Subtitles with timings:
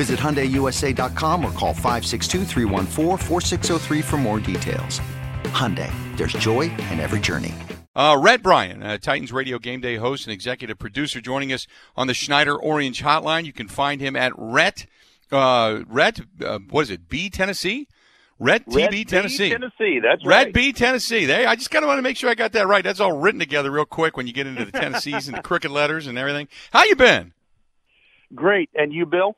[0.00, 2.46] Visit HyundaiUSA.com or call 562
[4.02, 4.98] for more details.
[5.52, 7.54] Hyundai, there's joy in every journey.
[7.94, 11.66] Uh, Rhett Bryan, uh, Titans Radio Game Day host and executive producer, joining us
[11.98, 13.44] on the Schneider Orange Hotline.
[13.44, 14.86] You can find him at Rhett,
[15.30, 17.86] uh, Rhett, uh, what is it, B Tennessee?
[18.38, 19.50] Red TB Tennessee.
[19.50, 20.54] Tennessee, that's Red right.
[20.54, 21.26] B Tennessee.
[21.26, 22.82] They, I just kind of want to make sure I got that right.
[22.82, 25.70] That's all written together real quick when you get into the Tennessees and the cricket
[25.70, 26.48] letters and everything.
[26.70, 27.34] How you been?
[28.34, 28.70] Great.
[28.74, 29.36] And you, Bill?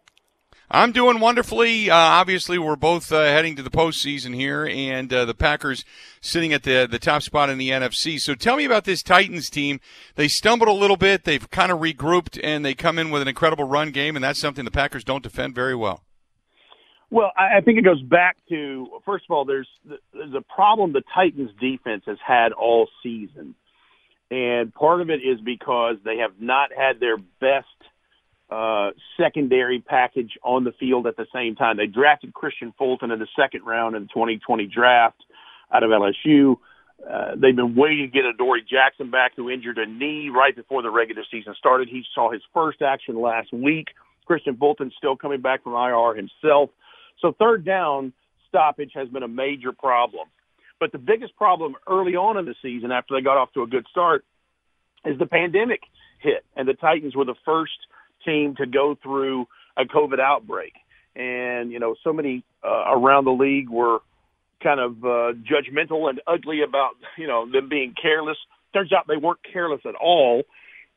[0.74, 1.90] I'm doing wonderfully.
[1.90, 5.84] Uh, obviously, we're both uh, heading to the postseason here, and uh, the Packers
[6.22, 8.18] sitting at the the top spot in the NFC.
[8.18, 9.80] So, tell me about this Titans team.
[10.14, 11.24] They stumbled a little bit.
[11.24, 14.40] They've kind of regrouped, and they come in with an incredible run game, and that's
[14.40, 16.04] something the Packers don't defend very well.
[17.10, 21.02] Well, I think it goes back to first of all, there's there's a problem the
[21.14, 23.54] Titans defense has had all season,
[24.30, 27.66] and part of it is because they have not had their best
[28.52, 31.78] uh, secondary package on the field at the same time.
[31.78, 35.22] They drafted Kristian Fulton in the second round in the 2020 draft
[35.72, 36.56] out of LSU.
[37.08, 40.82] Uh, they've been waiting to get Adoree Jackson back, who injured a knee right before
[40.82, 41.88] the regular season started.
[41.88, 43.88] He saw his first action last week.
[44.28, 46.70] Kristian Fulton still coming back from IR himself.
[47.20, 48.12] So third down
[48.48, 50.28] stoppage has been a major problem.
[50.78, 53.66] But the biggest problem early on in the season, after they got off to a
[53.66, 54.24] good start,
[55.04, 55.80] is the pandemic
[56.20, 57.72] hit, and the Titans were the first
[58.24, 59.46] team to go through
[59.76, 60.74] a COVID outbreak.
[61.14, 63.98] And, you know, so many uh, around the league were
[64.62, 68.36] kind of uh, judgmental and ugly about, you know, them being careless.
[68.72, 70.44] Turns out they weren't careless at all.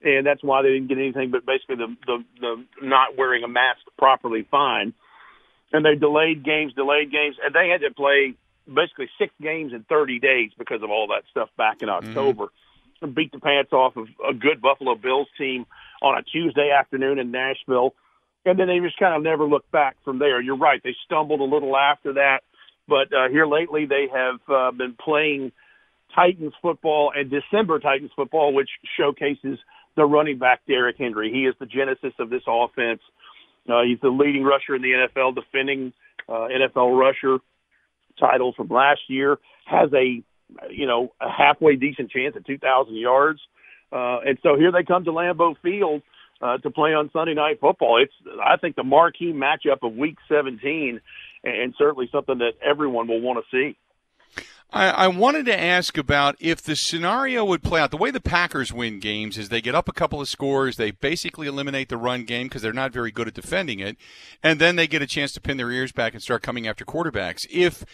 [0.04, 3.48] And that's why they didn't get anything but basically the, the, the not wearing a
[3.48, 4.94] mask properly fine.
[5.74, 8.36] And they delayed games, delayed games, and they had to play
[8.72, 12.46] basically six games in 30 days because of all that stuff back in October.
[12.46, 12.62] Mm-hmm.
[13.06, 15.66] Beat the pants off of a good Buffalo Bills team
[16.02, 17.94] on a Tuesday afternoon in Nashville.
[18.46, 20.40] And then they just kind of never looked back from there.
[20.40, 20.82] You're right.
[20.84, 22.42] They stumbled a little after that.
[22.88, 25.52] But uh, here lately, they have uh, been playing
[26.14, 29.58] Titans football and December Titans football, which showcases
[29.96, 31.32] the running back Derrick Henry.
[31.32, 33.02] He is the genesis of this offense.
[33.68, 35.94] Uh, he's the leading rusher in the NFL, defending
[36.30, 37.40] uh, NFL rusher
[38.20, 39.38] title from last year.
[39.66, 40.22] Has a
[40.70, 43.40] you know a halfway decent chance at 2,000 yards.
[43.92, 46.02] Uh, and so here they come to Lambeau Field
[46.42, 48.02] uh, to play on Sunday Night Football.
[48.02, 48.14] It's,
[48.44, 51.00] I think, the marquee matchup of Week 17,
[51.44, 53.78] and certainly something that everyone will want to see.
[54.76, 57.92] I, I, wanted to ask about if the scenario would play out.
[57.92, 60.92] The way the Packers win games is they get up a couple of scores, they
[60.92, 63.96] basically eliminate the run game because they're not very good at defending it,
[64.44, 66.84] and then they get a chance to pin their ears back and start coming after
[66.84, 67.48] quarterbacks.
[67.50, 67.86] If,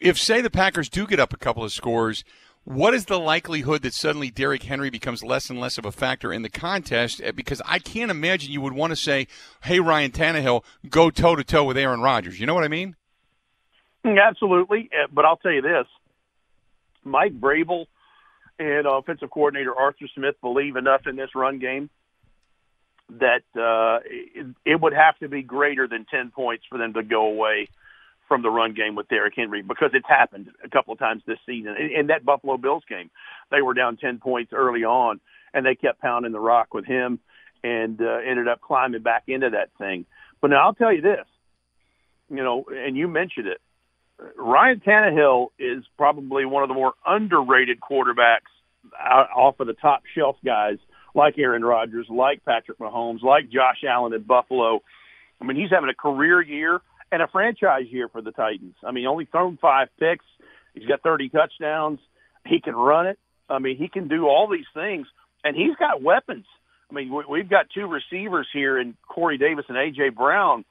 [0.00, 2.24] if say the Packers do get up a couple of scores,
[2.64, 6.32] what is the likelihood that suddenly Derrick Henry becomes less and less of a factor
[6.32, 7.20] in the contest?
[7.22, 9.26] Eh, because I can't imagine you would want to say,
[9.64, 12.96] "Hey, Ryan Tannehill, go toe to toe with Aaron Rodgers." You know what I mean?
[14.06, 15.86] Mm, absolutely, eh, but I'll tell you this:
[17.04, 17.86] Mike Vrabel
[18.58, 21.90] and offensive coordinator Arthur Smith believe enough in this run game
[23.18, 27.02] that uh, it, it would have to be greater than ten points for them to
[27.02, 27.68] go away
[28.28, 31.38] from the run game with Derrick Henry because it's happened a couple of times this
[31.44, 31.74] season.
[31.76, 33.10] In, in that Buffalo Bills game,
[33.50, 35.18] they were down 10 points early on,
[35.52, 37.18] and they kept pounding the rock with him
[37.64, 40.06] and uh, ended up climbing back into that thing.
[40.40, 41.26] But now I'll tell you this,
[42.28, 43.60] you know, and you mentioned it.
[44.36, 48.50] Ryan Tannehill is probably one of the more underrated quarterbacks
[48.98, 50.78] off of the top shelf guys
[51.14, 54.80] like Aaron Rodgers, like Patrick Mahomes, like Josh Allen in Buffalo.
[55.40, 56.80] I mean, he's having a career year
[57.10, 58.76] and a franchise year for the Titans.
[58.84, 60.24] I mean, only thrown five picks.
[60.74, 61.98] He's got 30 touchdowns.
[62.46, 63.18] He can run it.
[63.48, 65.06] I mean, he can do all these things,
[65.42, 66.46] and he's got weapons.
[66.90, 70.10] I mean, we've got two receivers here in Corey Davis and A.J.
[70.10, 70.64] Brown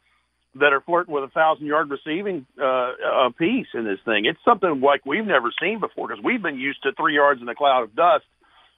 [0.59, 4.25] that are flirting with a thousand yard receiving uh, a piece in this thing.
[4.25, 7.49] It's something like we've never seen before because we've been used to three yards in
[7.49, 8.25] a cloud of dust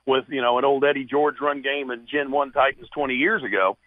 [0.06, 3.44] with you know an old Eddie George run game and Gen One Titans 20 years
[3.44, 3.78] ago,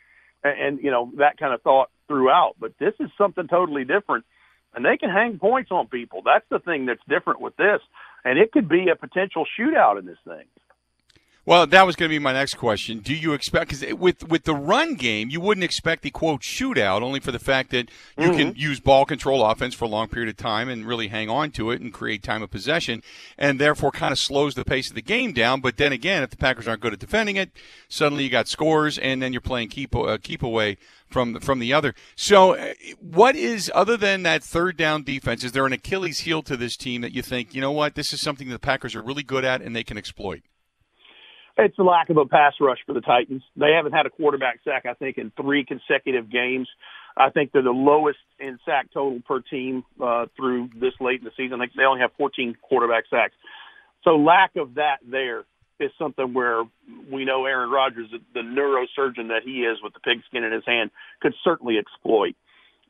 [0.43, 2.55] and, and you know that kind of thought throughout.
[2.59, 4.25] But this is something totally different,
[4.75, 6.23] and they can hang points on people.
[6.25, 7.81] That's the thing that's different with this,
[8.25, 10.47] and it could be a potential shootout in this thing.
[11.47, 13.01] Well, that was going to be my next question.
[13.01, 17.03] Do you expect because with with the run game, you wouldn't expect the quote shootout,
[17.03, 18.37] only for the fact that you mm-hmm.
[18.37, 21.51] can use ball control offense for a long period of time and really hang on
[21.53, 23.03] to it and create time of possession,
[23.37, 25.61] and therefore kind of slows the pace of the game down.
[25.61, 27.51] But then again, if the Packers aren't good at defending it,
[27.89, 30.79] suddenly you got scores, and then you're playing keep uh, keep away
[31.11, 31.95] from from the other.
[32.17, 35.45] So, uh, what is other than that third down defense?
[35.45, 38.15] Is there an Achilles heel to this team that you think you know what this
[38.15, 40.41] is something the Packers are really good at and they can exploit?
[41.57, 43.43] It's the lack of a pass rush for the Titans.
[43.57, 46.69] They haven't had a quarterback sack, I think, in three consecutive games.
[47.17, 51.25] I think they're the lowest in sack total per team uh, through this late in
[51.25, 51.61] the season.
[51.61, 53.35] I they only have 14 quarterback sacks.
[54.03, 55.45] So lack of that there
[55.79, 56.65] is something where
[57.11, 60.91] we know Aaron Rodgers, the neurosurgeon that he is with the pigskin in his hand,
[61.21, 62.35] could certainly exploit.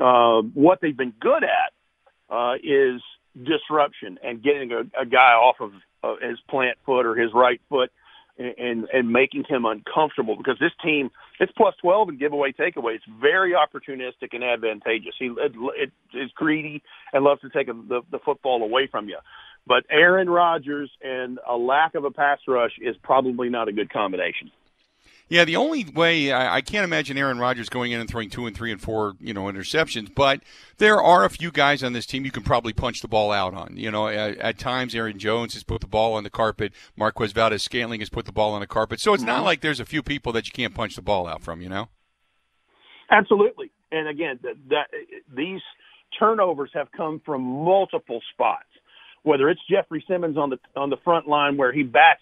[0.00, 3.02] Uh, what they've been good at uh, is
[3.36, 5.72] disruption and getting a, a guy off of
[6.02, 7.92] uh, his plant foot or his right foot–
[8.38, 11.10] and and making him uncomfortable because this team
[11.40, 12.96] it's plus 12 in giveaway takeaway.
[12.96, 15.14] It's very opportunistic and advantageous.
[15.18, 16.82] He it, it is greedy
[17.12, 19.18] and loves to take a, the the football away from you.
[19.66, 23.90] But Aaron Rodgers and a lack of a pass rush is probably not a good
[23.90, 24.50] combination.
[25.28, 28.46] Yeah, the only way I, I, can't imagine Aaron Rodgers going in and throwing two
[28.46, 30.14] and three and four, you know, interceptions.
[30.14, 30.40] But
[30.76, 33.54] there are a few guys on this team you can probably punch the ball out
[33.54, 33.76] on.
[33.76, 36.74] You know, at, at times Aaron Jones has put the ball on the carpet.
[36.94, 39.00] Marquez Valdes-Scantling has put the ball on the carpet.
[39.00, 39.44] So it's not mm-hmm.
[39.46, 41.62] like there's a few people that you can't punch the ball out from.
[41.62, 41.88] You know.
[43.10, 44.86] Absolutely, and again, that, that
[45.34, 45.60] these
[46.18, 48.64] turnovers have come from multiple spots.
[49.22, 52.20] Whether it's Jeffery Simmons on the on the front line where he bats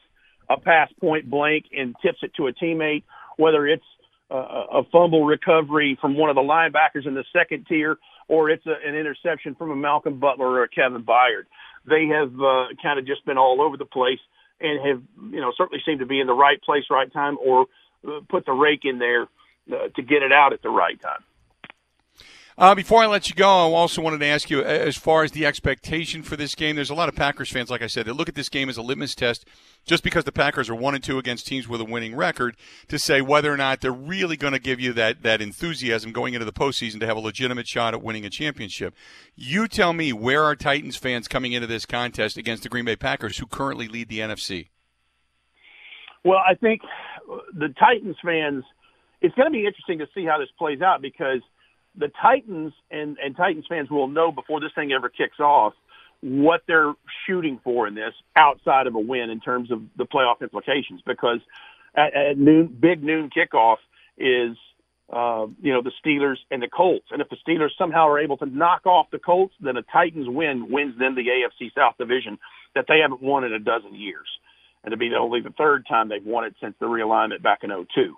[0.52, 3.04] a pass point blank and tips it to a teammate,
[3.36, 3.84] whether it's
[4.30, 8.74] a, fumble recovery from one of the linebackers in the second tier or it's a,
[8.86, 11.44] an interception from a Malcolm Butler or a Kevin Byard.
[11.86, 14.20] They have uh, kind of just been all over the place
[14.60, 15.02] and have,
[15.32, 17.66] you know, certainly seemed to be in the right place, right time, or
[18.06, 19.22] uh, put the rake in there
[19.72, 21.22] uh, to get it out at the right time.
[22.58, 25.32] Uh, before I let you go, I also wanted to ask you as far as
[25.32, 26.76] the expectation for this game.
[26.76, 28.76] There's a lot of Packers fans, like I said, that look at this game as
[28.76, 29.46] a litmus test,
[29.86, 32.56] just because the Packers are one and two against teams with a winning record,
[32.88, 36.34] to say whether or not they're really going to give you that that enthusiasm going
[36.34, 38.94] into the postseason to have a legitimate shot at winning a championship.
[39.34, 42.96] You tell me where are Titans fans coming into this contest against the Green Bay
[42.96, 44.68] Packers, who currently lead the NFC?
[46.22, 46.82] Well, I think
[47.54, 48.64] the Titans fans.
[49.22, 51.42] It's going to be interesting to see how this plays out because
[51.96, 55.74] the Titans and, and Titans fans will know before this thing ever kicks off
[56.22, 56.94] what they're
[57.26, 61.40] shooting for in this outside of a win in terms of the playoff implications because
[61.96, 63.76] at, at noon, big noon kickoff
[64.16, 64.56] is,
[65.12, 67.06] uh, you know, the Steelers and the Colts.
[67.10, 70.28] And if the Steelers somehow are able to knock off the Colts, then a Titans
[70.28, 72.38] win wins them the AFC South division
[72.74, 74.28] that they haven't won in a dozen years.
[74.84, 77.70] And to be only the third time they've won it since the realignment back in
[77.70, 78.14] 02.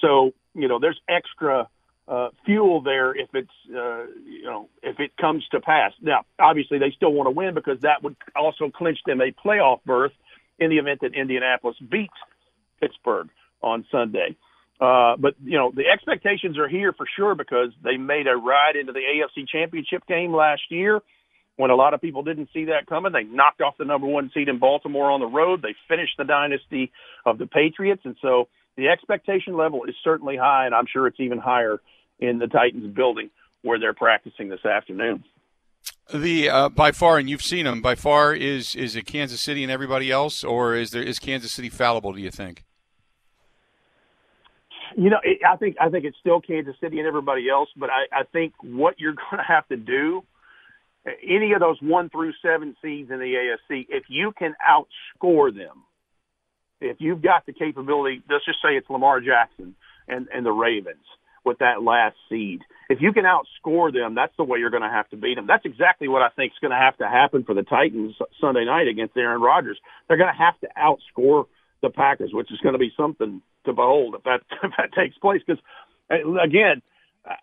[0.00, 1.68] So, you know, there's extra
[2.08, 5.92] uh, fuel there if it's uh, you know if it comes to pass.
[6.00, 9.80] Now, obviously, they still want to win because that would also clinch them a playoff
[9.84, 10.12] berth
[10.58, 12.14] in the event that Indianapolis beats
[12.80, 13.28] Pittsburgh
[13.62, 14.36] on Sunday.
[14.80, 18.76] Uh, but you know the expectations are here for sure because they made a ride
[18.80, 21.00] into the AFC Championship game last year
[21.56, 23.12] when a lot of people didn't see that coming.
[23.12, 25.60] They knocked off the number one seed in Baltimore on the road.
[25.60, 26.92] They finished the dynasty
[27.26, 31.18] of the Patriots, and so the expectation level is certainly high, and I'm sure it's
[31.18, 31.80] even higher
[32.18, 33.30] in the Titans building
[33.62, 35.24] where they're practicing this afternoon.
[36.12, 38.34] The uh, by far, and you've seen them by far.
[38.34, 42.12] Is is it Kansas City and everybody else, or is there is Kansas City fallible?
[42.12, 42.64] Do you think?
[44.96, 47.90] You know, it, I think I think it's still Kansas City and everybody else, but
[47.90, 50.22] I, I think what you're going to have to do,
[51.22, 55.84] any of those one through seven seeds in the AFC, if you can outscore them,
[56.80, 59.74] if you've got the capability, let's just say it's Lamar Jackson
[60.08, 61.04] and and the Ravens,
[61.44, 62.60] with that last seed.
[62.88, 65.46] If you can outscore them, that's the way you're going to have to beat them.
[65.46, 68.64] That's exactly what I think is going to have to happen for the Titans Sunday
[68.64, 69.78] night against Aaron Rodgers.
[70.06, 71.46] They're going to have to outscore
[71.82, 75.16] the Packers, which is going to be something to behold if that if that takes
[75.18, 75.42] place.
[75.46, 75.62] Because
[76.10, 76.82] uh, again,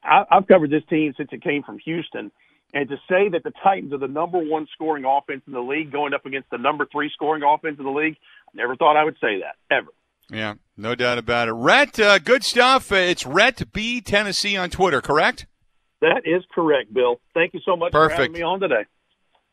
[0.03, 2.31] I, I've covered this team since it came from Houston,
[2.73, 5.91] and to say that the Titans are the number one scoring offense in the league,
[5.91, 9.03] going up against the number three scoring offense in the league, I never thought I
[9.03, 9.87] would say that ever.
[10.31, 11.53] Yeah, no doubt about it.
[11.53, 12.91] Rhett, uh, good stuff.
[12.91, 15.45] Uh, it's Rhett B Tennessee on Twitter, correct?
[16.01, 17.19] That is correct, Bill.
[17.33, 18.15] Thank you so much Perfect.
[18.15, 18.85] for having me on today.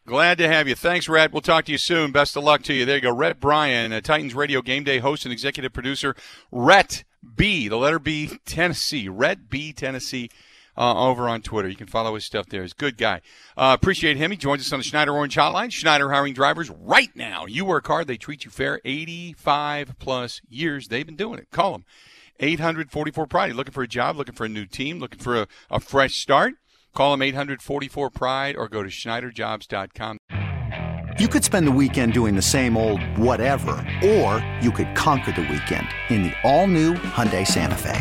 [0.05, 0.75] Glad to have you.
[0.75, 1.33] Thanks, Rhett.
[1.33, 2.11] We'll talk to you soon.
[2.11, 2.85] Best of luck to you.
[2.85, 3.15] There you go.
[3.15, 6.17] Rhett Bryan, a Titans Radio Game Day host and executive producer.
[6.51, 7.05] Rhett
[7.37, 9.09] B, the letter B, Tennessee.
[9.09, 10.29] Rhett B, Tennessee.
[10.75, 11.69] Uh, over on Twitter.
[11.69, 12.63] You can follow his stuff there.
[12.63, 13.21] He's a good guy.
[13.59, 14.31] Uh, appreciate him.
[14.31, 15.71] He joins us on the Schneider Orange Hotline.
[15.71, 17.45] Schneider hiring drivers right now.
[17.45, 18.81] You work hard, they treat you fair.
[18.83, 21.51] 85 plus years they've been doing it.
[21.51, 21.85] Call them.
[22.41, 23.55] 844 Pride.
[23.55, 26.55] Looking for a job, looking for a new team, looking for a, a fresh start?
[26.95, 30.19] Call them 844 Pride or go to SchneiderJobs.com.
[31.19, 35.43] You could spend the weekend doing the same old whatever, or you could conquer the
[35.43, 38.01] weekend in the all-new Hyundai Santa Fe.